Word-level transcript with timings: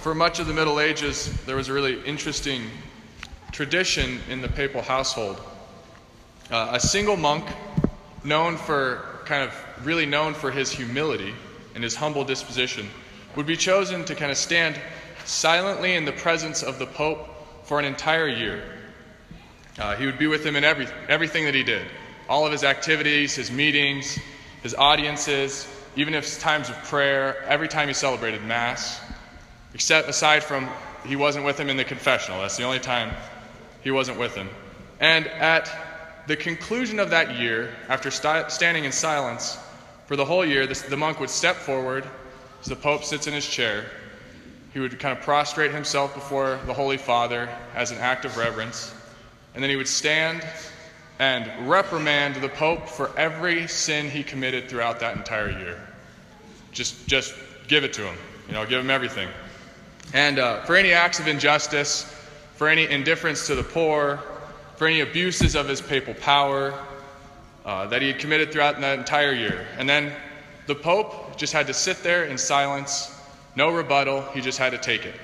for 0.00 0.14
much 0.14 0.38
of 0.40 0.46
the 0.46 0.54
Middle 0.54 0.80
Ages, 0.80 1.30
there 1.44 1.56
was 1.56 1.68
a 1.68 1.74
really 1.74 2.02
interesting 2.06 2.62
tradition 3.52 4.18
in 4.30 4.40
the 4.40 4.48
papal 4.48 4.80
household. 4.80 5.38
Uh, 6.50 6.70
a 6.72 6.80
single 6.80 7.18
monk, 7.18 7.44
known 8.24 8.56
for 8.56 9.20
kind 9.26 9.42
of 9.42 9.54
really 9.84 10.06
known 10.06 10.32
for 10.32 10.50
his 10.50 10.72
humility 10.72 11.34
and 11.74 11.84
his 11.84 11.94
humble 11.94 12.24
disposition, 12.24 12.88
would 13.36 13.44
be 13.44 13.56
chosen 13.56 14.02
to 14.06 14.14
kind 14.14 14.30
of 14.30 14.38
stand 14.38 14.80
silently 15.26 15.96
in 15.96 16.06
the 16.06 16.12
presence 16.12 16.62
of 16.62 16.78
the 16.78 16.86
Pope 16.86 17.28
for 17.64 17.78
an 17.78 17.84
entire 17.84 18.26
year. 18.26 18.62
Uh, 19.78 19.94
he 19.96 20.06
would 20.06 20.18
be 20.18 20.26
with 20.26 20.44
him 20.44 20.56
in 20.56 20.64
every, 20.64 20.86
everything 21.10 21.44
that 21.44 21.54
he 21.54 21.62
did 21.62 21.86
all 22.26 22.46
of 22.46 22.52
his 22.52 22.62
activities, 22.62 23.34
his 23.34 23.50
meetings, 23.50 24.16
his 24.62 24.72
audiences, 24.76 25.68
even 25.96 26.14
if 26.14 26.38
times 26.38 26.70
of 26.70 26.76
prayer, 26.84 27.42
every 27.48 27.66
time 27.66 27.88
he 27.88 27.92
celebrated 27.92 28.40
Mass, 28.44 29.00
except 29.74 30.08
aside 30.08 30.42
from 30.42 30.68
he 31.06 31.16
wasn't 31.16 31.44
with 31.44 31.58
him 31.58 31.70
in 31.70 31.76
the 31.76 31.84
confessional. 31.84 32.40
That's 32.40 32.56
the 32.56 32.64
only 32.64 32.78
time 32.78 33.14
he 33.82 33.90
wasn't 33.90 34.18
with 34.18 34.34
him. 34.34 34.48
And 35.00 35.26
at 35.26 35.70
the 36.26 36.36
conclusion 36.36 37.00
of 37.00 37.10
that 37.10 37.38
year, 37.38 37.74
after 37.88 38.10
st- 38.10 38.50
standing 38.50 38.84
in 38.84 38.92
silence 38.92 39.58
for 40.06 40.16
the 40.16 40.24
whole 40.24 40.44
year, 40.44 40.66
this, 40.66 40.82
the 40.82 40.96
monk 40.96 41.20
would 41.20 41.30
step 41.30 41.56
forward 41.56 42.04
as 42.60 42.66
the 42.66 42.76
Pope 42.76 43.04
sits 43.04 43.26
in 43.26 43.32
his 43.32 43.48
chair. 43.48 43.86
He 44.74 44.80
would 44.80 44.98
kind 44.98 45.16
of 45.16 45.24
prostrate 45.24 45.72
himself 45.72 46.14
before 46.14 46.60
the 46.66 46.74
Holy 46.74 46.98
Father 46.98 47.48
as 47.74 47.90
an 47.90 47.98
act 47.98 48.24
of 48.24 48.36
reverence. 48.36 48.94
And 49.54 49.62
then 49.62 49.70
he 49.70 49.76
would 49.76 49.88
stand 49.88 50.46
and 51.18 51.68
reprimand 51.68 52.36
the 52.36 52.48
Pope 52.48 52.88
for 52.88 53.10
every 53.16 53.66
sin 53.66 54.08
he 54.08 54.22
committed 54.22 54.68
throughout 54.68 55.00
that 55.00 55.16
entire 55.16 55.50
year. 55.50 55.80
Just, 56.72 57.06
just 57.06 57.34
give 57.66 57.84
it 57.84 57.92
to 57.94 58.02
him. 58.02 58.16
You 58.46 58.54
know, 58.54 58.64
give 58.66 58.80
him 58.80 58.90
everything. 58.90 59.28
And 60.12 60.38
uh, 60.38 60.62
for 60.62 60.76
any 60.76 60.92
acts 60.92 61.20
of 61.20 61.28
injustice, 61.28 62.04
for 62.56 62.68
any 62.68 62.86
indifference 62.88 63.46
to 63.46 63.54
the 63.54 63.62
poor, 63.62 64.20
for 64.76 64.86
any 64.86 65.00
abuses 65.00 65.54
of 65.54 65.68
his 65.68 65.80
papal 65.80 66.14
power 66.14 66.74
uh, 67.64 67.86
that 67.86 68.02
he 68.02 68.08
had 68.08 68.18
committed 68.18 68.50
throughout 68.50 68.80
that 68.80 68.98
entire 68.98 69.32
year. 69.32 69.66
And 69.78 69.88
then 69.88 70.12
the 70.66 70.74
Pope 70.74 71.36
just 71.36 71.52
had 71.52 71.66
to 71.68 71.74
sit 71.74 72.02
there 72.02 72.24
in 72.24 72.38
silence, 72.38 73.14
no 73.56 73.70
rebuttal, 73.70 74.22
he 74.32 74.40
just 74.40 74.58
had 74.58 74.70
to 74.70 74.78
take 74.78 75.04
it. 75.04 75.14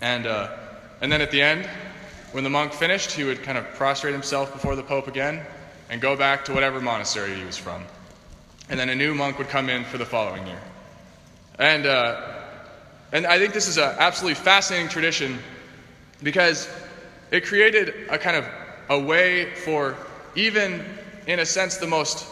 And, 0.00 0.26
uh, 0.26 0.56
and 1.00 1.12
then 1.12 1.20
at 1.20 1.30
the 1.30 1.42
end, 1.42 1.68
when 2.32 2.44
the 2.44 2.50
monk 2.50 2.72
finished, 2.72 3.12
he 3.12 3.24
would 3.24 3.42
kind 3.42 3.58
of 3.58 3.66
prostrate 3.74 4.14
himself 4.14 4.52
before 4.52 4.76
the 4.76 4.82
Pope 4.82 5.06
again 5.06 5.44
and 5.88 6.00
go 6.00 6.16
back 6.16 6.44
to 6.46 6.52
whatever 6.52 6.80
monastery 6.80 7.34
he 7.34 7.44
was 7.44 7.56
from. 7.56 7.84
And 8.68 8.78
then 8.78 8.88
a 8.88 8.94
new 8.94 9.14
monk 9.14 9.38
would 9.38 9.48
come 9.48 9.68
in 9.68 9.84
for 9.84 9.98
the 9.98 10.06
following 10.06 10.46
year. 10.46 10.60
And, 11.58 11.86
uh, 11.86 12.39
and 13.12 13.26
I 13.26 13.38
think 13.38 13.52
this 13.52 13.68
is 13.68 13.76
an 13.78 13.94
absolutely 13.98 14.36
fascinating 14.36 14.88
tradition 14.88 15.38
because 16.22 16.68
it 17.30 17.44
created 17.44 17.94
a 18.08 18.18
kind 18.18 18.36
of 18.36 18.46
a 18.88 18.98
way 18.98 19.54
for 19.54 19.96
even, 20.34 20.84
in 21.26 21.40
a 21.40 21.46
sense, 21.46 21.76
the 21.76 21.86
most 21.86 22.26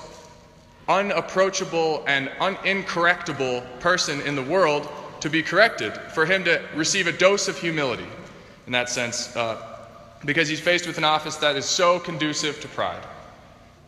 unapproachable 0.89 2.05
and 2.07 2.31
un- 2.41 2.57
incorrectable 2.65 3.65
person 3.81 4.21
in 4.23 4.37
the 4.37 4.43
world 4.43 4.89
to 5.21 5.29
be 5.29 5.43
corrected, 5.43 5.93
for 6.13 6.25
him 6.27 6.45
to 6.45 6.63
receive 6.75 7.07
a 7.07 7.13
dose 7.13 7.49
of 7.49 7.59
humility 7.59 8.07
in 8.67 8.73
that 8.73 8.89
sense. 8.89 9.35
Uh, 9.37 9.61
because 10.25 10.49
he's 10.49 10.61
faced 10.61 10.87
with 10.87 10.99
an 10.99 11.05
office 11.05 11.37
that 11.37 11.57
is 11.57 11.65
so 11.65 11.99
conducive 11.99 12.61
to 12.61 12.69
pride. 12.69 13.03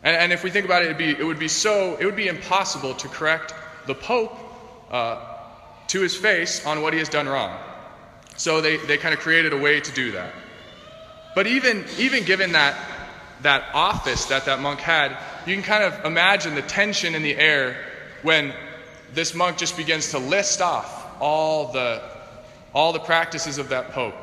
And, 0.03 0.15
and 0.15 0.33
if 0.33 0.43
we 0.43 0.49
think 0.49 0.65
about 0.65 0.83
it, 0.83 0.97
be, 0.97 1.09
it 1.09 1.25
would 1.25 1.39
be 1.39 1.47
so, 1.47 1.97
it 1.99 2.05
would 2.05 2.15
be 2.15 2.27
impossible 2.27 2.93
to 2.95 3.07
correct 3.07 3.53
the 3.85 3.95
Pope 3.95 4.37
uh, 4.89 5.40
to 5.91 5.99
his 5.99 6.15
face 6.15 6.65
on 6.65 6.81
what 6.81 6.93
he 6.93 6.99
has 6.99 7.09
done 7.09 7.27
wrong. 7.27 7.53
So 8.37 8.61
they, 8.61 8.77
they 8.77 8.97
kind 8.97 9.13
of 9.13 9.19
created 9.19 9.51
a 9.51 9.57
way 9.57 9.81
to 9.81 9.91
do 9.91 10.13
that. 10.13 10.33
But 11.35 11.47
even, 11.47 11.83
even 11.97 12.23
given 12.23 12.53
that, 12.53 12.77
that 13.41 13.65
office 13.73 14.23
that 14.25 14.45
that 14.45 14.61
monk 14.61 14.79
had, 14.79 15.17
you 15.45 15.53
can 15.53 15.63
kind 15.63 15.83
of 15.83 16.05
imagine 16.05 16.55
the 16.55 16.61
tension 16.61 17.13
in 17.13 17.23
the 17.23 17.35
air 17.35 17.75
when 18.21 18.53
this 19.13 19.35
monk 19.35 19.57
just 19.57 19.75
begins 19.75 20.11
to 20.11 20.17
list 20.17 20.61
off 20.61 21.21
all 21.21 21.73
the, 21.73 22.01
all 22.73 22.93
the 22.93 22.99
practices 22.99 23.57
of 23.57 23.67
that 23.67 23.91
Pope 23.91 24.15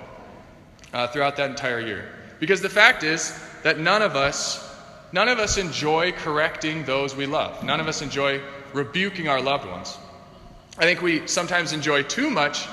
uh, 0.94 1.06
throughout 1.08 1.36
that 1.36 1.50
entire 1.50 1.80
year. 1.80 2.08
Because 2.40 2.62
the 2.62 2.70
fact 2.70 3.02
is 3.02 3.38
that 3.62 3.78
none 3.78 4.00
of 4.00 4.16
us, 4.16 4.74
none 5.12 5.28
of 5.28 5.38
us 5.38 5.58
enjoy 5.58 6.12
correcting 6.12 6.86
those 6.86 7.14
we 7.14 7.26
love. 7.26 7.62
None 7.62 7.78
of 7.78 7.88
us 7.88 8.00
enjoy 8.00 8.40
rebuking 8.72 9.28
our 9.28 9.42
loved 9.42 9.66
ones. 9.66 9.98
I 10.78 10.82
think 10.82 11.02
we 11.02 11.26
sometimes 11.26 11.72
enjoy 11.72 12.04
too 12.04 12.30
much 12.30 12.68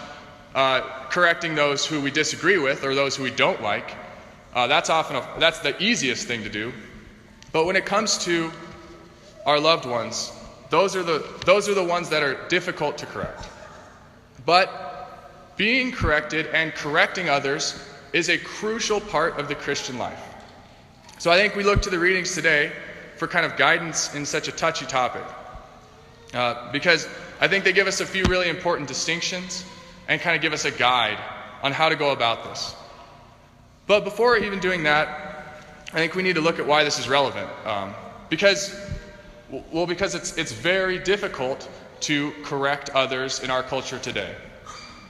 uh, 0.53 0.81
correcting 1.09 1.55
those 1.55 1.87
who 1.87 1.99
we 1.99 2.11
disagree 2.11 2.59
with 2.59 2.83
or 2.83 2.93
those 2.93 3.15
who 3.15 3.23
we 3.23 3.31
don't 3.31 3.63
like. 3.63 3.95
Uh, 4.53 4.67
that's 4.67 4.91
often 4.91 5.15
a, 5.15 5.27
that's 5.39 5.59
the 5.59 5.81
easiest 5.81 6.27
thing 6.27 6.43
to 6.43 6.49
do. 6.49 6.71
But 7.51 7.65
when 7.65 7.75
it 7.75 7.85
comes 7.85 8.19
to 8.19 8.51
our 9.47 9.59
loved 9.59 9.85
ones, 9.85 10.31
those 10.69 10.95
are 10.95 11.01
the 11.01 11.25
those 11.45 11.67
are 11.67 11.73
the 11.73 11.83
ones 11.83 12.09
that 12.09 12.21
are 12.21 12.47
difficult 12.47 12.97
to 12.99 13.07
correct. 13.07 13.49
But 14.45 15.55
being 15.57 15.91
corrected 15.91 16.45
and 16.47 16.75
correcting 16.75 17.27
others 17.27 17.79
is 18.13 18.29
a 18.29 18.37
crucial 18.37 19.01
part 19.01 19.39
of 19.39 19.47
the 19.47 19.55
Christian 19.55 19.97
life. 19.97 20.21
So 21.17 21.31
I 21.31 21.37
think 21.37 21.55
we 21.55 21.63
look 21.63 21.81
to 21.81 21.89
the 21.89 21.99
readings 21.99 22.35
today 22.35 22.71
for 23.17 23.27
kind 23.27 23.47
of 23.47 23.57
guidance 23.57 24.13
in 24.13 24.27
such 24.27 24.47
a 24.47 24.51
touchy 24.51 24.85
topic. 24.85 25.23
Uh, 26.33 26.71
because 26.71 27.07
I 27.39 27.47
think 27.47 27.63
they 27.63 27.73
give 27.73 27.87
us 27.87 28.01
a 28.01 28.05
few 28.05 28.23
really 28.25 28.49
important 28.49 28.87
distinctions 28.87 29.65
and 30.07 30.21
kind 30.21 30.35
of 30.35 30.41
give 30.41 30.53
us 30.53 30.65
a 30.65 30.71
guide 30.71 31.17
on 31.63 31.71
how 31.71 31.89
to 31.89 31.95
go 31.95 32.11
about 32.11 32.43
this. 32.43 32.75
But 33.87 34.03
before 34.03 34.37
even 34.37 34.59
doing 34.59 34.83
that, 34.83 35.25
I 35.93 35.97
think 35.97 36.15
we 36.15 36.23
need 36.23 36.35
to 36.35 36.41
look 36.41 36.59
at 36.59 36.65
why 36.65 36.83
this 36.83 36.99
is 36.99 37.07
relevant. 37.07 37.49
Um, 37.65 37.93
because, 38.29 38.79
well, 39.71 39.85
because 39.85 40.15
it's, 40.15 40.37
it's 40.37 40.51
very 40.51 40.99
difficult 40.99 41.69
to 42.01 42.31
correct 42.43 42.89
others 42.91 43.41
in 43.41 43.49
our 43.49 43.63
culture 43.63 43.99
today. 43.99 44.35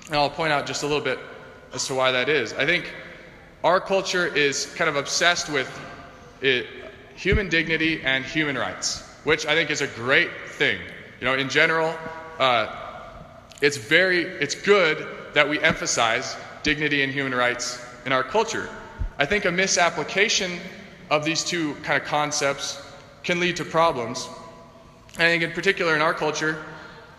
And 0.07 0.15
I'll 0.15 0.29
point 0.29 0.51
out 0.51 0.65
just 0.65 0.83
a 0.83 0.87
little 0.87 1.03
bit 1.03 1.19
as 1.73 1.87
to 1.87 1.95
why 1.95 2.11
that 2.11 2.29
is. 2.29 2.53
I 2.53 2.65
think 2.65 2.93
our 3.63 3.79
culture 3.79 4.27
is 4.27 4.67
kind 4.75 4.89
of 4.89 4.95
obsessed 4.95 5.49
with 5.49 5.67
it, 6.41 6.67
human 7.15 7.49
dignity 7.49 8.01
and 8.03 8.23
human 8.23 8.57
rights, 8.57 9.01
which 9.23 9.45
I 9.45 9.55
think 9.55 9.71
is 9.71 9.81
a 9.81 9.87
great 9.87 10.29
thing. 10.47 10.79
You 11.19 11.25
know, 11.25 11.33
in 11.35 11.49
general, 11.49 11.95
uh, 12.39 12.75
it's 13.61 13.77
very, 13.77 14.23
it's 14.23 14.55
good 14.55 15.07
that 15.33 15.47
we 15.47 15.59
emphasize 15.59 16.35
dignity 16.63 17.03
and 17.03 17.11
human 17.11 17.33
rights 17.33 17.83
in 18.05 18.11
our 18.11 18.23
culture. 18.23 18.69
I 19.17 19.25
think 19.25 19.45
a 19.45 19.51
misapplication 19.51 20.59
of 21.09 21.23
these 21.23 21.43
two 21.43 21.75
kind 21.75 22.01
of 22.01 22.07
concepts 22.07 22.81
can 23.23 23.39
lead 23.39 23.55
to 23.57 23.65
problems. 23.65 24.27
I 25.13 25.19
think, 25.19 25.43
in 25.43 25.51
particular, 25.51 25.95
in 25.95 26.01
our 26.01 26.13
culture, 26.13 26.63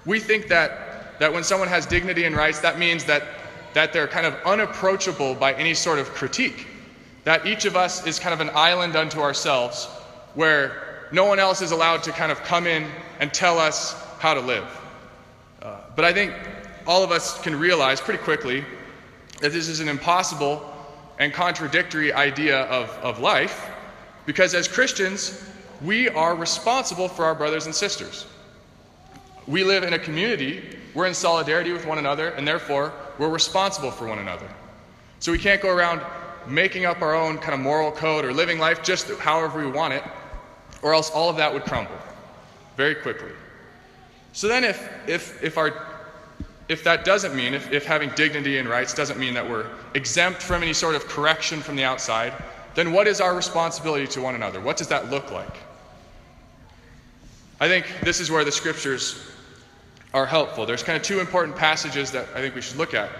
we 0.05 0.21
think 0.21 0.49
that, 0.49 1.19
that 1.19 1.33
when 1.33 1.43
someone 1.43 1.69
has 1.69 1.87
dignity 1.87 2.25
and 2.25 2.37
rights, 2.37 2.61
that 2.61 2.79
means 2.79 3.05
that 3.05 3.23
that 3.77 3.93
they're 3.93 4.09
kind 4.09 4.25
of 4.25 4.35
unapproachable 4.47 5.35
by 5.35 5.53
any 5.53 5.75
sort 5.75 5.99
of 5.99 6.09
critique. 6.15 6.67
That 7.25 7.45
each 7.45 7.67
of 7.67 7.77
us 7.77 8.07
is 8.07 8.19
kind 8.19 8.33
of 8.33 8.41
an 8.41 8.49
island 8.55 8.97
unto 8.97 9.21
ourselves 9.21 9.85
where 10.35 10.96
no 11.13 11.25
one 11.25 11.39
else 11.39 11.63
is 11.63 11.71
allowed 11.71 12.03
to 12.05 12.13
kind 12.13 12.33
of 12.33 12.43
come 12.43 12.67
in 12.67 12.89
and 13.21 13.33
tell 13.33 13.59
us 13.59 13.95
how 14.19 14.35
to 14.35 14.41
live. 14.41 14.67
Uh, 15.63 15.81
but 15.95 16.05
I 16.05 16.13
think 16.13 16.33
all 16.87 17.03
of 17.03 17.11
us 17.11 17.41
can 17.43 17.59
realize 17.59 18.01
pretty 18.01 18.23
quickly 18.23 18.65
that 19.41 19.53
this 19.53 19.69
is 19.69 19.81
an 19.81 19.89
impossible 19.89 20.73
and 21.19 21.33
contradictory 21.33 22.13
idea 22.13 22.63
of, 22.65 22.91
of 23.03 23.21
life 23.21 23.71
because 24.27 24.55
as 24.55 24.67
Christians, 24.67 25.43
we 25.83 26.09
are 26.09 26.35
responsible 26.35 27.09
for 27.09 27.25
our 27.25 27.35
brothers 27.35 27.67
and 27.67 27.75
sisters. 27.75 28.27
We 29.47 29.63
live 29.63 29.85
in 29.85 29.93
a 29.93 29.99
community, 29.99 30.77
we're 30.95 31.07
in 31.07 31.15
solidarity 31.15 31.73
with 31.73 31.87
one 31.87 31.99
another, 31.99 32.31
and 32.31 32.47
therefore 32.47 32.93
we're 33.19 33.29
responsible 33.29 33.93
for 33.93 34.09
one 34.09 34.19
another. 34.19 34.49
So 35.21 35.31
we 35.31 35.39
can't 35.39 35.63
go 35.63 35.75
around 35.75 36.03
making 36.49 36.85
up 36.85 37.03
our 37.03 37.15
own 37.15 37.39
kind 37.39 37.55
of 37.55 37.61
moral 37.61 37.93
code 37.93 38.25
or 38.25 38.33
living 38.33 38.59
life 38.59 38.83
just 38.83 39.09
however 39.19 39.65
we 39.65 39.71
want 39.71 39.95
it, 39.95 40.03
or 40.87 40.95
else 40.95 41.11
all 41.11 41.29
of 41.29 41.37
that 41.37 41.53
would 41.53 41.65
crumble 41.65 41.99
very 42.77 42.95
quickly. 42.95 43.33
So 44.33 44.47
then, 44.47 44.63
if, 44.63 44.89
if, 45.09 45.43
if, 45.43 45.59
our, 45.59 45.75
if 46.69 46.85
that 46.85 47.05
doesn't 47.05 47.35
mean, 47.35 47.55
if, 47.55 47.73
if 47.73 47.85
having 47.85 48.09
dignity 48.11 48.59
and 48.59 48.69
rights 48.69 48.95
doesn't 48.95 49.19
mean 49.19 49.35
that 49.35 49.51
we're 49.51 49.67
exempt 49.95 50.41
from 50.41 50.63
any 50.63 50.73
sort 50.73 50.95
of 50.95 51.05
correction 51.09 51.61
from 51.61 51.75
the 51.75 51.83
outside, 51.83 52.33
then 52.77 52.93
what 52.93 53.09
is 53.09 53.21
our 53.21 53.35
responsibility 53.35 54.07
to 54.07 54.21
one 54.23 54.37
another? 54.37 54.61
What 54.61 54.77
does 54.77 54.87
that 54.87 55.11
look 55.11 55.33
like? 55.33 55.57
I 57.59 57.67
think 57.67 57.87
this 58.03 58.21
is 58.21 58.31
where 58.31 58.45
the 58.45 58.53
scriptures 58.53 59.29
are 60.15 60.25
helpful. 60.25 60.67
There's 60.67 60.85
kind 60.85 60.97
of 60.97 61.03
two 61.03 61.19
important 61.19 61.57
passages 61.57 62.13
that 62.13 62.29
I 62.33 62.41
think 62.41 62.55
we 62.55 62.63
should 62.63 62.77
look 62.77 62.95
at. 62.95 63.11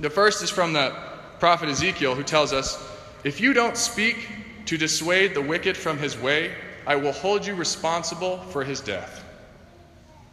The 0.00 0.10
first 0.10 0.42
is 0.42 0.50
from 0.50 0.72
the 0.72 0.96
prophet 1.38 1.68
Ezekiel, 1.68 2.16
who 2.16 2.24
tells 2.24 2.52
us, 2.52 2.84
If 3.22 3.40
you 3.40 3.52
don't 3.52 3.76
speak 3.76 4.28
to 4.64 4.76
dissuade 4.76 5.34
the 5.34 5.42
wicked 5.42 5.76
from 5.76 5.96
his 5.96 6.18
way, 6.18 6.56
I 6.88 6.96
will 6.96 7.12
hold 7.12 7.44
you 7.44 7.54
responsible 7.54 8.38
for 8.38 8.64
his 8.64 8.80
death. 8.80 9.22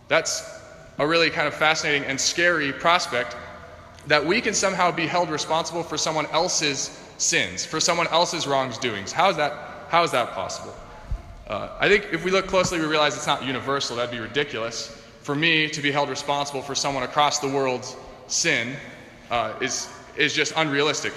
That's 0.07 0.49
a 0.97 1.05
really 1.05 1.29
kind 1.29 1.49
of 1.49 1.53
fascinating 1.53 2.05
and 2.07 2.19
scary 2.19 2.71
prospect 2.71 3.35
that 4.07 4.25
we 4.25 4.39
can 4.39 4.53
somehow 4.53 4.89
be 4.89 5.05
held 5.05 5.29
responsible 5.29 5.83
for 5.83 5.97
someone 5.97 6.27
else's 6.27 6.97
sins, 7.17 7.65
for 7.65 7.81
someone 7.81 8.07
else's 8.07 8.47
wrongdoings. 8.47 9.11
How 9.11 9.29
is 9.29 9.35
that, 9.35 9.51
how 9.89 10.03
is 10.03 10.11
that 10.11 10.31
possible? 10.31 10.73
Uh, 11.45 11.75
I 11.77 11.89
think 11.89 12.07
if 12.13 12.23
we 12.23 12.31
look 12.31 12.47
closely, 12.47 12.79
we 12.79 12.85
realize 12.85 13.17
it's 13.17 13.27
not 13.27 13.43
universal. 13.43 13.97
That'd 13.97 14.11
be 14.11 14.19
ridiculous. 14.19 14.87
For 15.23 15.35
me 15.35 15.67
to 15.67 15.81
be 15.81 15.91
held 15.91 16.07
responsible 16.07 16.61
for 16.61 16.73
someone 16.73 17.03
across 17.03 17.39
the 17.39 17.49
world's 17.49 17.97
sin 18.27 18.77
uh, 19.29 19.55
is, 19.59 19.89
is 20.15 20.31
just 20.31 20.53
unrealistic. 20.55 21.11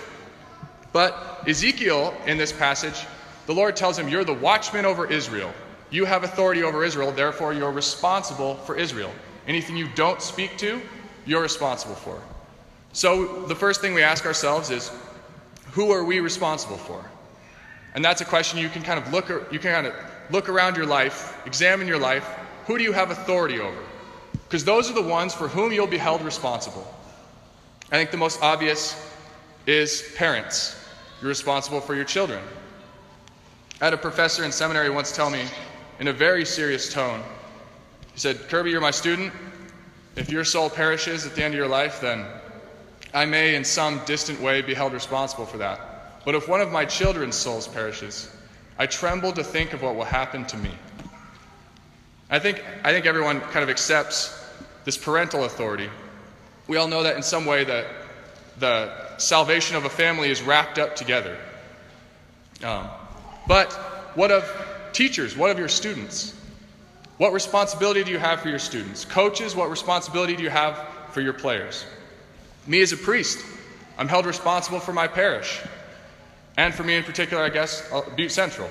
But 0.93 1.45
Ezekiel, 1.47 2.13
in 2.27 2.39
this 2.39 2.51
passage, 2.51 3.07
the 3.49 3.55
Lord 3.55 3.77
tells 3.77 3.99
him, 3.99 4.11
You're 4.11 4.25
the 4.25 4.35
watchman 4.35 4.85
over 4.85 5.11
Israel. 5.11 5.51
You 5.89 6.05
have 6.05 6.23
authority 6.23 6.63
over 6.65 6.85
Israel, 6.85 7.11
therefore, 7.11 7.55
you're 7.55 7.73
responsible 7.73 8.57
for 8.57 8.77
Israel. 8.77 9.11
Anything 9.47 9.75
you 9.75 9.89
don't 9.95 10.21
speak 10.21 10.59
to, 10.59 10.83
you're 11.25 11.41
responsible 11.41 11.95
for. 11.95 12.21
So, 12.93 13.47
the 13.47 13.55
first 13.55 13.81
thing 13.81 13.95
we 13.95 14.03
ask 14.03 14.27
ourselves 14.27 14.69
is, 14.69 14.91
Who 15.73 15.91
are 15.93 16.05
we 16.05 16.21
responsible 16.21 16.77
for? 16.77 17.03
And 17.95 18.05
that's 18.05 18.21
a 18.21 18.27
question 18.27 18.59
you 18.59 18.69
can 18.69 18.83
kind 18.83 19.01
of 19.03 19.11
look, 19.15 19.31
you 19.51 19.59
can 19.59 19.73
kind 19.73 19.87
of 19.87 19.95
look 20.29 20.51
around 20.51 20.77
your 20.77 20.85
life, 20.85 21.35
examine 21.47 21.89
your 21.89 21.99
life. 21.99 22.29
Who 22.67 22.77
do 22.77 22.85
you 22.85 22.93
have 22.93 23.11
authority 23.11 23.61
over? 23.61 23.83
Because 24.45 24.63
those 24.63 24.91
are 24.91 24.95
the 24.95 25.01
ones 25.01 25.33
for 25.33 25.49
whom 25.49 25.73
you'll 25.73 25.87
be 25.87 25.97
held 25.97 26.21
responsible. 26.21 26.87
I 27.91 27.97
think 27.97 28.11
the 28.11 28.19
most 28.19 28.43
obvious 28.43 29.11
is 29.67 30.13
parents. 30.17 30.77
You're 31.23 31.31
responsible 31.31 31.81
for 31.81 31.95
your 31.95 32.05
children. 32.05 32.43
Had 33.81 33.95
a 33.95 33.97
professor 33.97 34.45
in 34.45 34.51
seminary 34.51 34.91
once 34.91 35.13
tell 35.13 35.31
me, 35.31 35.45
in 36.01 36.09
a 36.09 36.13
very 36.13 36.45
serious 36.45 36.93
tone, 36.93 37.23
he 38.13 38.19
said, 38.19 38.49
Kirby, 38.49 38.71
you're 38.71 38.81
my 38.81 38.91
student. 38.91 39.33
If 40.17 40.31
your 40.31 40.45
soul 40.45 40.69
perishes 40.69 41.25
at 41.25 41.37
the 41.37 41.45
end 41.45 41.55
of 41.55 41.59
your 41.59 41.69
life, 41.69 42.01
then 42.01 42.27
I 43.15 43.25
may, 43.25 43.55
in 43.55 43.65
some 43.65 44.01
distant 44.05 44.41
way, 44.41 44.63
be 44.63 44.75
held 44.75 44.93
responsible 44.93 45.47
for 45.47 45.59
that. 45.59 46.25
But 46.25 46.35
if 46.35 46.49
one 46.49 46.61
of 46.61 46.73
my 46.73 46.85
children's 46.85 47.37
souls 47.37 47.69
perishes, 47.69 48.35
I 48.79 48.87
tremble 48.87 49.33
to 49.33 49.45
think 49.45 49.73
of 49.73 49.83
what 49.83 49.95
will 49.95 50.05
happen 50.05 50.45
to 50.47 50.57
me. 50.57 50.71
I 52.31 52.41
think, 52.41 52.63
I 52.83 52.91
think 52.93 53.07
everyone 53.07 53.41
kind 53.41 53.63
of 53.63 53.71
accepts 53.71 54.45
this 54.85 54.99
parental 54.99 55.45
authority. 55.45 55.89
We 56.67 56.77
all 56.77 56.89
know 56.89 57.05
that 57.05 57.17
in 57.17 57.23
some 57.23 57.47
way 57.47 57.63
that 57.65 57.87
the 58.59 59.19
salvation 59.19 59.77
of 59.77 59.85
a 59.85 59.89
family 59.89 60.31
is 60.31 60.43
wrapped 60.43 60.79
up 60.79 60.97
together. 60.97 61.39
Um, 62.65 62.89
but 63.49 63.73
what 64.15 64.31
of 64.31 64.45
teachers? 64.93 65.37
What 65.37 65.51
of 65.51 65.59
your 65.59 65.69
students? 65.69 66.35
What 67.17 67.33
responsibility 67.33 68.05
do 68.05 68.13
you 68.13 68.19
have 68.19 68.41
for 68.41 68.49
your 68.49 68.61
students? 68.61 69.05
Coaches, 69.05 69.57
what 69.57 69.71
responsibility 69.71 70.37
do 70.37 70.45
you 70.45 70.51
have 70.51 70.87
for 71.11 71.21
your 71.21 71.33
players? 71.33 71.85
Me 72.67 72.81
as 72.81 72.93
a 72.93 72.97
priest, 72.97 73.45
I'm 73.97 74.07
held 74.07 74.27
responsible 74.27 74.79
for 74.79 74.93
my 74.93 75.09
parish. 75.09 75.61
And 76.57 76.75
for 76.75 76.85
me 76.85 76.95
in 76.95 77.05
particular, 77.05 77.43
I 77.43 77.49
guess, 77.49 77.91
uh, 77.93 78.03
Butte 78.17 78.31
Central. 78.31 78.69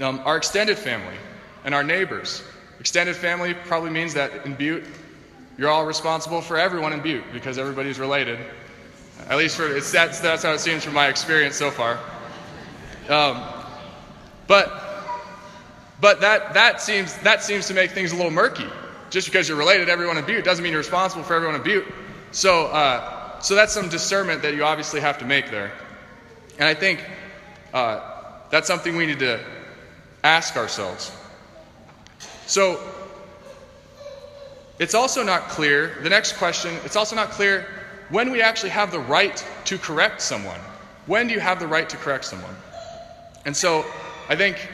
Um, 0.00 0.20
our 0.24 0.36
extended 0.36 0.78
family 0.78 1.16
and 1.64 1.74
our 1.74 1.82
neighbors. 1.84 2.42
Extended 2.80 3.16
family 3.16 3.54
probably 3.54 3.90
means 3.90 4.14
that 4.14 4.46
in 4.46 4.54
Butte, 4.54 4.84
you're 5.58 5.70
all 5.70 5.86
responsible 5.86 6.40
for 6.40 6.58
everyone 6.58 6.92
in 6.92 7.00
Butte 7.00 7.24
because 7.32 7.58
everybody's 7.58 7.98
related. 7.98 8.38
At 9.28 9.38
least 9.38 9.56
for, 9.56 9.74
it's, 9.74 9.90
that's, 9.90 10.20
that's 10.20 10.42
how 10.42 10.52
it 10.52 10.60
seems 10.60 10.84
from 10.84 10.94
my 10.94 11.08
experience 11.08 11.56
so 11.56 11.70
far. 11.70 11.98
Um, 13.08 13.55
but 14.46 14.86
but 16.00 16.20
that, 16.20 16.54
that, 16.54 16.80
seems, 16.80 17.16
that 17.18 17.42
seems 17.42 17.66
to 17.68 17.74
make 17.74 17.92
things 17.92 18.12
a 18.12 18.16
little 18.16 18.30
murky. 18.30 18.66
Just 19.10 19.28
because 19.28 19.48
you're 19.48 19.56
related 19.56 19.86
to 19.86 19.92
everyone 19.92 20.18
in 20.18 20.24
Butte 20.24 20.44
doesn't 20.44 20.62
mean 20.62 20.72
you're 20.72 20.80
responsible 20.80 21.24
for 21.24 21.34
everyone 21.34 21.56
in 21.56 21.62
Butte. 21.62 21.86
So, 22.32 22.66
uh, 22.66 23.40
so 23.40 23.54
that's 23.54 23.72
some 23.72 23.88
discernment 23.88 24.42
that 24.42 24.54
you 24.54 24.64
obviously 24.64 25.00
have 25.00 25.18
to 25.18 25.24
make 25.24 25.50
there. 25.50 25.72
And 26.58 26.68
I 26.68 26.74
think 26.74 27.02
uh, 27.72 28.40
that's 28.50 28.66
something 28.66 28.96
we 28.96 29.06
need 29.06 29.20
to 29.20 29.42
ask 30.22 30.56
ourselves. 30.56 31.12
So, 32.46 32.80
it's 34.78 34.94
also 34.94 35.22
not 35.22 35.48
clear, 35.48 35.96
the 36.02 36.10
next 36.10 36.36
question, 36.36 36.74
it's 36.84 36.96
also 36.96 37.16
not 37.16 37.30
clear 37.30 37.66
when 38.10 38.30
we 38.30 38.42
actually 38.42 38.70
have 38.70 38.90
the 38.90 39.00
right 39.00 39.44
to 39.64 39.78
correct 39.78 40.20
someone. 40.20 40.60
When 41.06 41.28
do 41.28 41.34
you 41.34 41.40
have 41.40 41.58
the 41.58 41.66
right 41.66 41.88
to 41.88 41.96
correct 41.96 42.26
someone? 42.26 42.54
And 43.46 43.56
so 43.56 43.86
I 44.28 44.36
think 44.36 44.68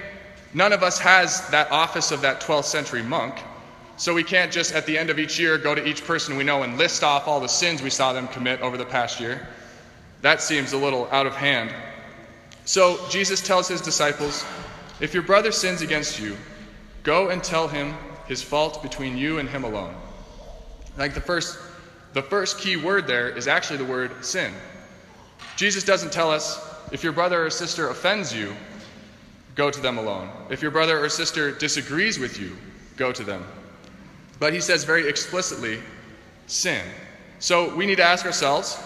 none 0.54 0.72
of 0.72 0.82
us 0.82 0.98
has 0.98 1.46
that 1.48 1.70
office 1.70 2.10
of 2.10 2.22
that 2.22 2.40
12th 2.40 2.64
century 2.64 3.02
monk. 3.02 3.34
So 3.96 4.14
we 4.14 4.24
can't 4.24 4.50
just 4.50 4.74
at 4.74 4.86
the 4.86 4.96
end 4.96 5.10
of 5.10 5.18
each 5.18 5.38
year 5.38 5.58
go 5.58 5.74
to 5.74 5.86
each 5.86 6.04
person 6.04 6.36
we 6.36 6.44
know 6.44 6.62
and 6.62 6.78
list 6.78 7.04
off 7.04 7.28
all 7.28 7.40
the 7.40 7.48
sins 7.48 7.82
we 7.82 7.90
saw 7.90 8.12
them 8.12 8.26
commit 8.28 8.60
over 8.60 8.76
the 8.76 8.84
past 8.84 9.20
year. 9.20 9.46
That 10.22 10.40
seems 10.40 10.72
a 10.72 10.78
little 10.78 11.08
out 11.10 11.26
of 11.26 11.34
hand. 11.34 11.72
So 12.64 12.98
Jesus 13.10 13.44
tells 13.46 13.68
his 13.68 13.80
disciples 13.80 14.44
if 15.00 15.12
your 15.12 15.22
brother 15.22 15.52
sins 15.52 15.82
against 15.82 16.20
you, 16.20 16.36
go 17.02 17.28
and 17.28 17.42
tell 17.42 17.68
him 17.68 17.94
his 18.28 18.42
fault 18.42 18.82
between 18.82 19.16
you 19.16 19.38
and 19.38 19.48
him 19.48 19.64
alone. 19.64 19.94
Like 20.96 21.14
the 21.14 21.20
first, 21.20 21.58
the 22.12 22.22
first 22.22 22.58
key 22.58 22.76
word 22.76 23.06
there 23.06 23.28
is 23.28 23.48
actually 23.48 23.78
the 23.78 23.84
word 23.84 24.24
sin. 24.24 24.52
Jesus 25.56 25.84
doesn't 25.84 26.12
tell 26.12 26.30
us 26.30 26.60
if 26.92 27.02
your 27.02 27.12
brother 27.12 27.44
or 27.44 27.50
sister 27.50 27.88
offends 27.88 28.34
you, 28.34 28.54
go 29.54 29.70
to 29.70 29.80
them 29.80 29.98
alone. 29.98 30.30
If 30.50 30.62
your 30.62 30.70
brother 30.70 31.02
or 31.02 31.08
sister 31.08 31.50
disagrees 31.52 32.18
with 32.18 32.40
you, 32.40 32.56
go 32.96 33.12
to 33.12 33.24
them. 33.24 33.44
But 34.38 34.52
he 34.52 34.60
says 34.60 34.84
very 34.84 35.08
explicitly, 35.08 35.80
sin. 36.46 36.84
So 37.38 37.74
we 37.74 37.86
need 37.86 37.96
to 37.96 38.04
ask 38.04 38.24
ourselves 38.24 38.80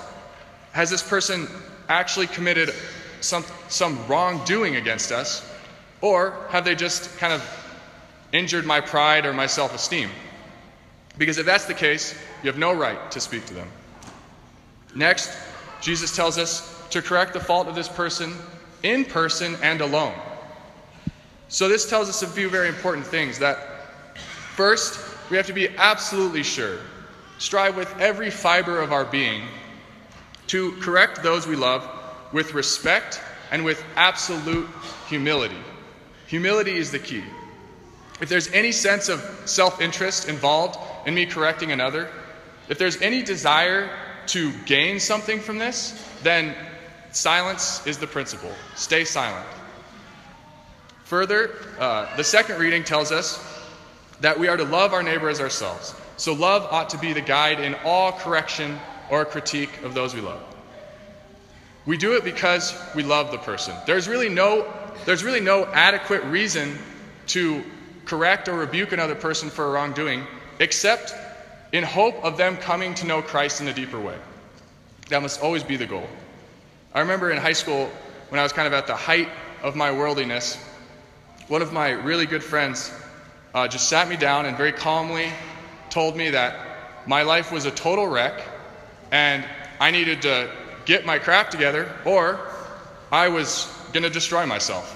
has 0.72 0.90
this 0.90 1.02
person 1.02 1.48
actually 1.88 2.26
committed 2.26 2.70
some, 3.20 3.44
some 3.68 4.06
wrongdoing 4.06 4.76
against 4.76 5.12
us? 5.12 5.48
Or 6.00 6.46
have 6.50 6.64
they 6.64 6.74
just 6.74 7.16
kind 7.18 7.32
of 7.32 7.42
injured 8.32 8.66
my 8.66 8.80
pride 8.80 9.24
or 9.24 9.32
my 9.32 9.46
self 9.46 9.74
esteem? 9.74 10.10
Because 11.18 11.38
if 11.38 11.46
that's 11.46 11.64
the 11.64 11.74
case, 11.74 12.14
you 12.42 12.50
have 12.50 12.58
no 12.58 12.74
right 12.74 13.10
to 13.12 13.20
speak 13.20 13.46
to 13.46 13.54
them. 13.54 13.68
Next, 14.94 15.30
Jesus 15.80 16.14
tells 16.14 16.36
us 16.36 16.86
to 16.90 17.00
correct 17.00 17.32
the 17.32 17.40
fault 17.40 17.68
of 17.68 17.74
this 17.74 17.88
person 17.88 18.34
in 18.82 19.04
person 19.04 19.56
and 19.62 19.80
alone. 19.80 20.14
So, 21.48 21.68
this 21.68 21.88
tells 21.88 22.08
us 22.08 22.22
a 22.22 22.26
few 22.26 22.48
very 22.50 22.68
important 22.68 23.06
things 23.06 23.38
that 23.38 23.86
first, 24.54 24.98
we 25.30 25.36
have 25.36 25.46
to 25.46 25.52
be 25.52 25.68
absolutely 25.76 26.42
sure, 26.42 26.78
strive 27.38 27.76
with 27.76 27.92
every 28.00 28.30
fiber 28.30 28.80
of 28.80 28.92
our 28.92 29.04
being 29.04 29.42
to 30.48 30.72
correct 30.80 31.22
those 31.22 31.46
we 31.46 31.56
love 31.56 31.88
with 32.32 32.54
respect 32.54 33.20
and 33.50 33.64
with 33.64 33.82
absolute 33.96 34.68
humility. 35.08 35.58
Humility 36.26 36.76
is 36.76 36.90
the 36.90 36.98
key. 36.98 37.22
If 38.20 38.28
there's 38.28 38.50
any 38.52 38.72
sense 38.72 39.08
of 39.08 39.20
self 39.44 39.80
interest 39.80 40.28
involved 40.28 40.78
in 41.06 41.14
me 41.14 41.26
correcting 41.26 41.72
another, 41.72 42.10
if 42.68 42.78
there's 42.78 43.00
any 43.00 43.22
desire 43.22 43.90
to 44.28 44.52
gain 44.64 44.98
something 44.98 45.38
from 45.38 45.58
this, 45.58 46.04
then 46.22 46.54
silence 47.12 47.86
is 47.86 47.98
the 47.98 48.06
principle. 48.06 48.52
Stay 48.74 49.04
silent. 49.04 49.46
Further, 51.06 51.54
uh, 51.78 52.14
the 52.16 52.24
second 52.24 52.58
reading 52.58 52.82
tells 52.82 53.12
us 53.12 53.40
that 54.20 54.36
we 54.36 54.48
are 54.48 54.56
to 54.56 54.64
love 54.64 54.92
our 54.92 55.04
neighbor 55.04 55.28
as 55.28 55.40
ourselves. 55.40 55.94
So, 56.16 56.32
love 56.32 56.66
ought 56.72 56.90
to 56.90 56.98
be 56.98 57.12
the 57.12 57.20
guide 57.20 57.60
in 57.60 57.76
all 57.84 58.10
correction 58.10 58.78
or 59.08 59.24
critique 59.24 59.70
of 59.84 59.94
those 59.94 60.14
we 60.14 60.20
love. 60.20 60.42
We 61.84 61.96
do 61.96 62.16
it 62.16 62.24
because 62.24 62.76
we 62.96 63.04
love 63.04 63.30
the 63.30 63.38
person. 63.38 63.76
There's 63.86 64.08
really 64.08 64.28
no, 64.28 64.66
there's 65.04 65.22
really 65.22 65.40
no 65.40 65.66
adequate 65.66 66.24
reason 66.24 66.76
to 67.28 67.62
correct 68.04 68.48
or 68.48 68.54
rebuke 68.54 68.90
another 68.90 69.14
person 69.14 69.48
for 69.48 69.66
a 69.66 69.70
wrongdoing 69.70 70.26
except 70.58 71.14
in 71.72 71.84
hope 71.84 72.16
of 72.24 72.36
them 72.36 72.56
coming 72.56 72.94
to 72.94 73.06
know 73.06 73.22
Christ 73.22 73.60
in 73.60 73.68
a 73.68 73.72
deeper 73.72 74.00
way. 74.00 74.16
That 75.10 75.22
must 75.22 75.40
always 75.40 75.62
be 75.62 75.76
the 75.76 75.86
goal. 75.86 76.08
I 76.92 77.00
remember 77.00 77.30
in 77.30 77.36
high 77.36 77.52
school 77.52 77.90
when 78.30 78.40
I 78.40 78.42
was 78.42 78.52
kind 78.52 78.66
of 78.66 78.72
at 78.72 78.88
the 78.88 78.96
height 78.96 79.28
of 79.62 79.76
my 79.76 79.92
worldliness, 79.92 80.58
one 81.48 81.62
of 81.62 81.72
my 81.72 81.90
really 81.90 82.26
good 82.26 82.42
friends 82.42 82.92
uh, 83.54 83.68
just 83.68 83.88
sat 83.88 84.08
me 84.08 84.16
down 84.16 84.46
and 84.46 84.56
very 84.56 84.72
calmly 84.72 85.28
told 85.90 86.16
me 86.16 86.30
that 86.30 86.58
my 87.06 87.22
life 87.22 87.52
was 87.52 87.66
a 87.66 87.70
total 87.70 88.06
wreck 88.06 88.42
and 89.12 89.44
I 89.78 89.92
needed 89.92 90.22
to 90.22 90.50
get 90.86 91.06
my 91.06 91.18
crap 91.18 91.50
together 91.50 91.92
or 92.04 92.40
I 93.12 93.28
was 93.28 93.72
going 93.92 94.02
to 94.02 94.10
destroy 94.10 94.44
myself. 94.44 94.92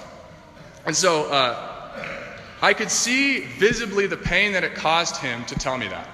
And 0.85 0.95
so 0.95 1.25
uh, 1.31 1.71
I 2.61 2.73
could 2.73 2.91
see 2.91 3.39
visibly 3.39 4.07
the 4.07 4.17
pain 4.17 4.51
that 4.51 4.65
it 4.65 4.75
caused 4.75 5.17
him 5.17 5.45
to 5.45 5.55
tell 5.55 5.77
me 5.77 5.87
that. 5.87 6.07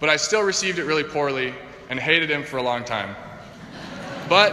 But 0.00 0.08
I 0.08 0.16
still 0.16 0.42
received 0.42 0.78
it 0.78 0.84
really 0.84 1.04
poorly 1.04 1.52
and 1.90 2.00
hated 2.00 2.30
him 2.30 2.42
for 2.42 2.56
a 2.56 2.62
long 2.62 2.84
time. 2.84 3.14
But 4.30 4.52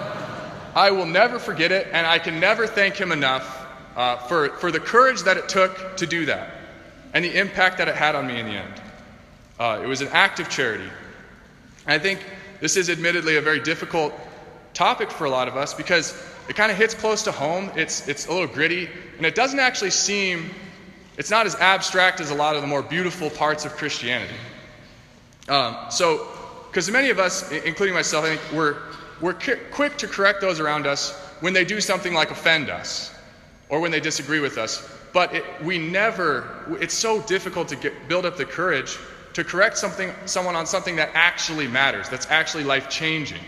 I 0.76 0.92
will 0.92 1.06
never 1.06 1.40
forget 1.40 1.72
it, 1.72 1.88
and 1.92 2.06
I 2.06 2.20
can 2.20 2.40
never 2.40 2.68
thank 2.68 2.96
him 2.96 3.12
enough 3.12 3.61
uh, 3.96 4.18
for, 4.18 4.50
for 4.58 4.72
the 4.72 4.80
courage 4.80 5.24
that 5.24 5.38
it 5.38 5.50
took 5.50 5.98
to 5.98 6.08
do 6.08 6.26
that 6.26 6.56
and 7.14 7.26
the 7.26 7.38
impact 7.38 7.78
that 7.78 7.88
it 7.88 7.96
had 7.96 8.16
on 8.16 8.28
me 8.28 8.40
in 8.40 8.46
the 8.46 8.54
end. 8.54 8.82
Uh, 9.60 9.80
it 9.84 9.88
was 9.88 10.02
an 10.02 10.08
act 10.12 10.40
of 10.40 10.50
charity. 10.50 10.90
And 11.86 11.94
I 11.94 12.00
think 12.00 12.24
this 12.60 12.78
is 12.78 12.90
admittedly 12.90 13.36
a 13.36 13.42
very 13.42 13.60
difficult 13.60 14.14
topic 14.74 15.12
for 15.12 15.26
a 15.26 15.30
lot 15.30 15.48
of 15.48 15.58
us 15.58 15.74
because 15.74 16.18
it 16.48 16.56
kind 16.56 16.72
of 16.72 16.78
hits 16.78 16.94
close 16.94 17.24
to 17.24 17.32
home. 17.32 17.70
It's, 17.76 18.08
it's 18.08 18.28
a 18.28 18.32
little 18.32 18.48
gritty, 18.48 18.90
and 19.18 19.26
it 19.26 19.36
doesn't 19.36 19.60
actually 19.60 19.92
seem, 19.92 20.50
it's 21.18 21.30
not 21.30 21.46
as 21.46 21.56
abstract 21.56 22.22
as 22.22 22.32
a 22.32 22.36
lot 22.36 22.56
of 22.56 22.62
the 22.62 22.68
more 22.68 22.82
beautiful 22.82 23.30
parts 23.30 23.66
of 23.66 23.74
Christianity. 23.74 24.34
Um, 25.50 25.76
so, 25.90 26.28
because 26.70 26.90
many 26.90 27.10
of 27.10 27.20
us, 27.20 27.52
including 27.52 27.94
myself, 27.94 28.24
I 28.24 28.38
think 28.38 28.54
we're, 28.54 28.78
we're 29.20 29.36
quick 29.72 29.98
to 29.98 30.08
correct 30.08 30.40
those 30.40 30.60
around 30.60 30.88
us 30.88 31.14
when 31.42 31.54
they 31.54 31.66
do 31.66 31.82
something 31.82 32.14
like 32.14 32.32
offend 32.32 32.70
us 32.70 33.14
or 33.72 33.80
when 33.80 33.90
they 33.90 34.00
disagree 34.00 34.40
with 34.40 34.60
us. 34.60 34.88
But 35.14 35.34
it, 35.34 35.44
we 35.64 35.80
never, 35.80 36.78
it's 36.80 36.94
so 36.94 37.22
difficult 37.24 37.70
to 37.70 37.76
get, 37.76 38.08
build 38.08 38.26
up 38.26 38.38
the 38.38 38.46
courage 38.46 39.00
to 39.34 39.44
correct 39.44 39.78
something, 39.78 40.12
someone 40.26 40.56
on 40.56 40.68
something 40.68 40.98
that 40.98 41.10
actually 41.14 41.68
matters, 41.68 42.10
that's 42.10 42.30
actually 42.30 42.66
life 42.66 42.90
changing. 42.90 43.42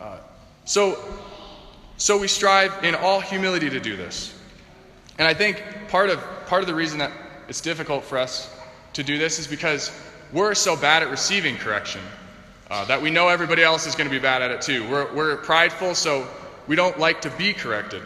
Uh, 0.00 0.18
so, 0.66 1.02
so 1.96 2.18
we 2.18 2.28
strive 2.28 2.84
in 2.84 2.94
all 2.94 3.20
humility 3.20 3.70
to 3.70 3.80
do 3.80 3.96
this. 3.96 4.38
And 5.18 5.26
I 5.26 5.32
think 5.32 5.62
part 5.88 6.10
of, 6.10 6.20
part 6.46 6.62
of 6.62 6.68
the 6.68 6.74
reason 6.74 6.98
that 6.98 7.10
it's 7.48 7.62
difficult 7.62 8.04
for 8.04 8.18
us 8.18 8.54
to 8.92 9.02
do 9.02 9.16
this 9.16 9.38
is 9.38 9.46
because 9.46 9.90
we're 10.32 10.54
so 10.54 10.76
bad 10.76 11.02
at 11.02 11.10
receiving 11.10 11.56
correction 11.56 12.02
uh, 12.68 12.84
that 12.86 13.00
we 13.00 13.10
know 13.10 13.28
everybody 13.28 13.62
else 13.62 13.86
is 13.86 13.94
going 13.94 14.08
to 14.08 14.14
be 14.14 14.20
bad 14.20 14.42
at 14.42 14.50
it 14.50 14.60
too. 14.60 14.86
We're, 14.90 15.14
we're 15.14 15.36
prideful, 15.38 15.94
so 15.94 16.26
we 16.66 16.76
don't 16.76 16.98
like 16.98 17.22
to 17.22 17.30
be 17.30 17.54
corrected. 17.54 18.02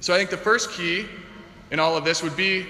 So 0.00 0.14
I 0.14 0.18
think 0.18 0.30
the 0.30 0.36
first 0.36 0.70
key 0.72 1.06
in 1.70 1.78
all 1.78 1.96
of 1.96 2.04
this 2.04 2.22
would 2.22 2.36
be 2.36 2.66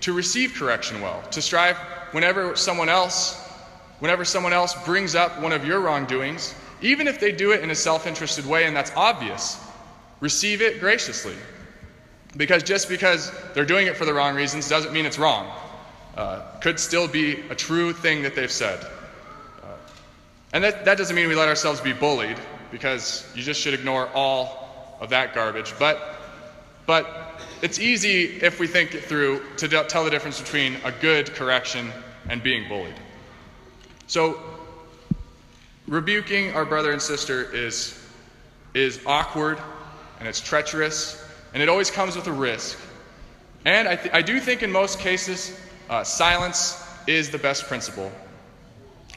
to 0.00 0.12
receive 0.12 0.54
correction 0.54 1.00
well, 1.00 1.22
to 1.30 1.40
strive 1.40 1.76
whenever 2.12 2.56
someone 2.56 2.88
else 2.88 3.42
whenever 4.02 4.24
someone 4.24 4.52
else 4.52 4.74
brings 4.84 5.14
up 5.14 5.40
one 5.40 5.52
of 5.52 5.64
your 5.64 5.78
wrongdoings, 5.78 6.56
even 6.80 7.06
if 7.06 7.20
they 7.20 7.30
do 7.30 7.52
it 7.52 7.60
in 7.60 7.70
a 7.70 7.74
self-interested 7.74 8.44
way 8.44 8.64
and 8.64 8.74
that's 8.74 8.90
obvious, 8.96 9.64
receive 10.18 10.60
it 10.60 10.80
graciously. 10.80 11.36
Because 12.36 12.64
just 12.64 12.88
because 12.88 13.30
they're 13.54 13.64
doing 13.64 13.86
it 13.86 13.96
for 13.96 14.04
the 14.04 14.12
wrong 14.12 14.34
reasons 14.34 14.68
doesn't 14.68 14.92
mean 14.92 15.06
it's 15.06 15.20
wrong. 15.20 15.48
Uh, 16.16 16.40
could 16.60 16.80
still 16.80 17.06
be 17.06 17.48
a 17.48 17.54
true 17.54 17.92
thing 17.92 18.22
that 18.22 18.34
they've 18.34 18.50
said. 18.50 18.80
Uh, 19.62 19.66
and 20.52 20.64
that, 20.64 20.84
that 20.84 20.98
doesn't 20.98 21.14
mean 21.14 21.28
we 21.28 21.36
let 21.36 21.48
ourselves 21.48 21.80
be 21.80 21.92
bullied, 21.92 22.38
because 22.72 23.24
you 23.36 23.42
just 23.44 23.60
should 23.60 23.72
ignore 23.72 24.08
all 24.14 24.98
of 25.00 25.10
that 25.10 25.32
garbage. 25.32 25.74
But, 25.78 26.00
but 26.86 27.40
it's 27.62 27.78
easy 27.78 28.24
if 28.42 28.58
we 28.58 28.66
think 28.66 28.94
it 28.94 29.04
through 29.04 29.42
to 29.58 29.68
tell 29.68 30.04
the 30.04 30.10
difference 30.10 30.40
between 30.40 30.76
a 30.84 30.92
good 30.92 31.32
correction 31.34 31.92
and 32.28 32.42
being 32.42 32.68
bullied. 32.68 32.94
So, 34.06 34.38
rebuking 35.86 36.54
our 36.54 36.64
brother 36.64 36.92
and 36.92 37.00
sister 37.00 37.42
is, 37.54 37.98
is 38.74 39.00
awkward 39.06 39.58
and 40.18 40.28
it's 40.28 40.40
treacherous, 40.40 41.24
and 41.54 41.62
it 41.62 41.68
always 41.68 41.90
comes 41.90 42.16
with 42.16 42.26
a 42.26 42.32
risk. 42.32 42.78
And 43.64 43.88
I, 43.88 43.96
th- 43.96 44.14
I 44.14 44.22
do 44.22 44.40
think 44.40 44.62
in 44.62 44.70
most 44.70 44.98
cases, 44.98 45.58
uh, 45.88 46.04
silence 46.04 46.82
is 47.06 47.30
the 47.30 47.38
best 47.38 47.64
principle. 47.64 48.10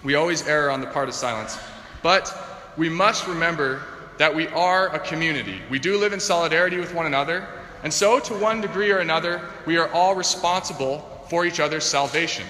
We 0.04 0.16
always 0.16 0.48
err 0.48 0.70
on 0.72 0.82
the 0.82 0.88
part 0.88 1.10
of 1.10 1.16
silence. 1.16 1.58
But 2.04 2.32
we 2.78 2.90
must 2.90 3.28
remember 3.28 3.82
that 4.18 4.34
we 4.34 4.48
are 4.50 4.94
a 4.96 5.00
community. 5.00 5.62
We 5.70 5.80
do 5.80 5.98
live 5.98 6.14
in 6.14 6.20
solidarity 6.20 6.78
with 6.78 6.94
one 6.94 7.06
another, 7.06 7.48
and 7.84 7.94
so, 7.94 8.20
to 8.20 8.34
one 8.34 8.62
degree 8.62 8.92
or 8.92 9.00
another, 9.00 9.42
we 9.66 9.78
are 9.78 9.92
all 9.94 10.16
responsible 10.16 11.00
for 11.30 11.46
each 11.46 11.60
other's 11.60 11.84
salvation. 11.84 12.46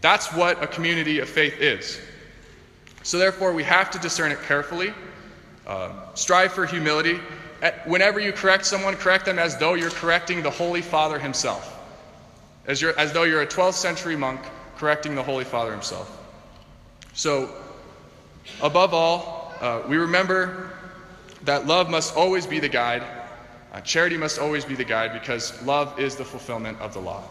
That's 0.00 0.32
what 0.32 0.62
a 0.62 0.66
community 0.66 1.20
of 1.20 1.28
faith 1.28 1.60
is. 1.60 1.98
So, 3.02 3.18
therefore, 3.18 3.52
we 3.52 3.62
have 3.64 3.90
to 3.92 3.98
discern 3.98 4.32
it 4.32 4.42
carefully, 4.42 4.92
uh, 5.66 5.92
strive 6.14 6.52
for 6.52 6.66
humility. 6.66 7.20
Whenever 7.86 8.20
you 8.20 8.32
correct 8.32 8.66
someone, 8.66 8.96
correct 8.96 9.24
them 9.24 9.38
as 9.38 9.56
though 9.56 9.74
you're 9.74 9.90
correcting 9.90 10.42
the 10.42 10.50
Holy 10.50 10.82
Father 10.82 11.18
himself, 11.18 11.80
as, 12.66 12.82
as 12.82 13.12
though 13.12 13.22
you're 13.22 13.42
a 13.42 13.46
12th 13.46 13.74
century 13.74 14.16
monk 14.16 14.40
correcting 14.76 15.14
the 15.14 15.22
Holy 15.22 15.44
Father 15.44 15.70
himself. 15.70 16.20
So, 17.14 17.48
Above 18.60 18.94
all, 18.94 19.43
uh, 19.60 19.82
we 19.88 19.96
remember 19.96 20.70
that 21.44 21.66
love 21.66 21.90
must 21.90 22.16
always 22.16 22.46
be 22.46 22.58
the 22.58 22.68
guide. 22.68 23.02
Uh, 23.72 23.80
charity 23.80 24.16
must 24.16 24.38
always 24.38 24.64
be 24.64 24.74
the 24.74 24.84
guide 24.84 25.12
because 25.12 25.60
love 25.64 25.98
is 25.98 26.16
the 26.16 26.24
fulfillment 26.24 26.80
of 26.80 26.94
the 26.94 27.00
law. 27.00 27.22